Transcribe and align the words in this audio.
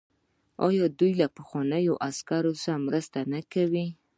آیا 0.67 0.85
دوی 0.99 1.11
له 1.21 1.27
پخوانیو 1.35 1.99
عسکرو 2.09 2.53
سره 2.63 2.77
مرسته 2.85 3.19
نه 3.31 3.41
کوي؟ 3.53 3.87